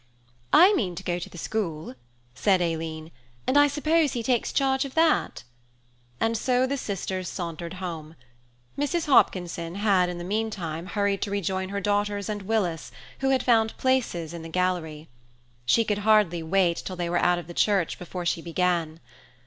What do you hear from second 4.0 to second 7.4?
he takes charge of that," and so the sisters